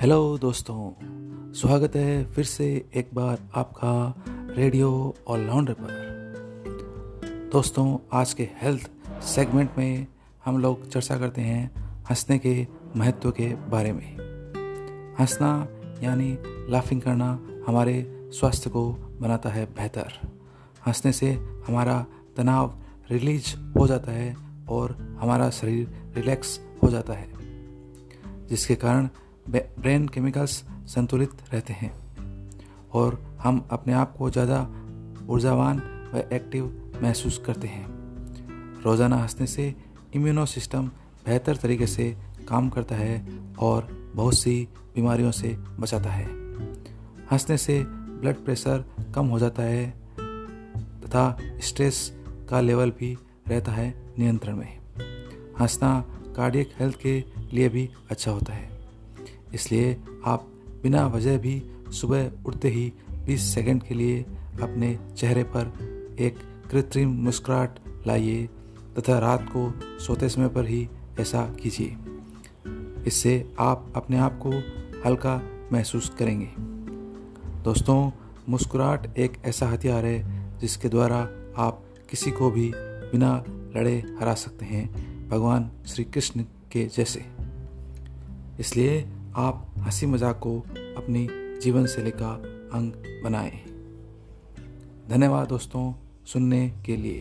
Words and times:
Hello 0.00 0.38
दोस्तों, 0.38 0.92
स्वागत 1.52 1.94
है 1.96 2.24
फिर 2.24 2.44
से 2.44 2.66
एक 2.94 3.10
बार 3.14 3.38
आपका 3.54 4.24
रेडियो 4.56 4.90
और 5.26 5.38
ऑलराउंडर 5.38 5.72
पर। 5.72 7.48
दोस्तों, 7.52 7.96
आज 8.12 8.32
के 8.32 8.48
हेल्थ 8.62 8.90
सेगमेंट 9.24 9.70
में 9.78 10.06
हम 10.44 10.58
लोग 10.58 10.88
चर्चा 10.88 11.18
करते 11.18 11.40
हैं 11.40 11.70
हंसने 12.10 12.38
के 12.38 12.66
महत्व 12.96 13.30
के 13.30 13.48
बारे 13.70 13.92
में। 13.92 14.16
हंसना 15.20 15.68
यानी 16.02 16.38
लाफिंग 16.72 17.02
करना 17.02 17.32
हमारे 17.66 18.28
स्वास्थ्य 18.32 18.70
को 18.70 18.88
बनाता 19.20 19.50
है 19.50 19.66
बेहतर। 19.66 20.12
हंसने 20.86 21.12
से 21.12 21.32
हमारा 21.68 22.06
तनाव 22.36 22.78
रिलीज़ 23.10 23.56
हो 23.78 23.86
जाता 23.86 24.12
है 24.12 24.34
और 24.68 25.16
हमारा 25.20 25.50
शरीर 25.50 26.12
रिलैक्स 26.16 26.60
हो 26.82 26.90
जाता 26.90 27.12
है, 27.12 27.28
जिसके 28.48 28.74
कारण 28.74 29.08
ब्रेन 29.48 30.06
केमिकल्स 30.08 30.64
संतुलित 30.86 31.30
रहते 31.52 31.72
हैं 31.72 31.92
और 32.94 33.20
हम 33.40 33.66
अपने 33.70 33.92
आप 33.92 34.16
को 34.16 34.30
ज़्यादा 34.30 34.60
ऊर्जावान 35.28 35.82
व 36.14 36.22
एक्टिव 36.32 36.98
महसूस 37.02 37.38
करते 37.46 37.68
हैं। 37.68 37.86
रोज़ाना 38.84 39.16
हंसने 39.16 39.46
से 39.46 39.74
इम्यूनो 40.14 40.46
सिस्टम 40.46 40.86
बेहतर 41.26 41.56
तरीके 41.56 41.86
से 41.86 42.16
काम 42.48 42.68
करता 42.68 42.94
है 42.94 43.26
और 43.58 43.88
बहुत 44.14 44.34
सी 44.34 44.68
बीमारियों 44.94 45.30
से 45.30 45.56
बचाता 45.80 46.10
है। 46.10 46.26
हंसने 47.32 47.56
से 47.56 47.82
ब्लड 47.86 48.44
प्रेशर 48.44 48.84
कम 49.14 49.26
हो 49.26 49.38
जाता 49.38 49.62
है 49.62 49.90
तथा 51.00 51.36
स्ट्रेस 51.60 52.12
का 52.50 52.60
लेवल 52.60 52.90
भी 52.90 53.16
रहता 53.48 53.72
है 53.72 53.88
नियंत्रण 54.18 54.56
में। 54.56 54.78
हंसना 55.60 56.00
कार्डियक 56.36 56.72
हेल्थ 56.80 56.98
के 57.00 57.18
लिए 57.52 57.68
भी 57.68 57.88
अच्छा 58.10 58.30
होता 58.30 58.52
है। 58.52 58.75
इसलिए 59.56 60.00
आप 60.26 60.46
बिना 60.82 61.06
वजह 61.06 61.38
भी 61.38 61.62
सुबह 61.90 62.30
उठते 62.46 62.68
ही 62.68 62.92
20 63.26 63.40
सेकंड 63.54 63.82
के 63.82 63.94
लिए 63.94 64.22
अपने 64.62 64.98
चेहरे 65.16 65.42
पर 65.42 65.72
एक 66.20 66.36
कृत्रिम 66.70 67.10
मुस्कुराहट 67.10 67.78
लाइए 68.06 68.48
तथा 68.98 69.18
रात 69.18 69.48
को 69.56 69.72
सोते 69.98 70.28
समय 70.28 70.48
पर 70.48 70.66
ही 70.66 70.88
ऐसा 71.20 71.54
कीजिए। 71.62 71.96
इससे 73.06 73.52
आप 73.58 73.92
अपने 73.96 74.18
आप 74.18 74.38
को 74.46 74.50
हल्का 75.06 75.42
महसूस 75.72 76.08
करेंगे। 76.18 76.48
दोस्तों, 77.62 78.10
मुस्कुराहट 78.48 79.18
एक 79.18 79.32
ऐसा 79.44 79.68
हथियार 79.68 80.04
है 80.04 80.18
जिसके 80.58 80.88
द्वारा 80.88 81.18
आप 81.56 81.84
किसी 82.10 82.30
को 82.30 82.50
भी 82.50 82.72
बिना 82.76 83.44
लड़े 83.48 84.16
हरा 84.20 84.34
सकते 84.34 84.64
हैं, 84.64 84.86
भगवान 85.28 85.70
श्री 85.86 86.04
कृष्ण 86.04 86.42
के 86.72 86.84
जैसे। 86.84 87.24
इसलिए 88.60 89.08
आप 89.38 89.74
हँसी 89.78 90.06
मज़ाक 90.06 90.36
को 90.38 90.58
अपनी 90.96 91.28
जीवन 91.60 91.86
शैली 91.86 92.10
का 92.10 92.30
अंग 92.72 92.92
बनाएँ। 93.24 93.50
धन्यवाद 95.08 95.48
दोस्तों 95.48 95.94
सुनने 96.26 96.68
के 96.86 96.96
लिए। 96.96 97.20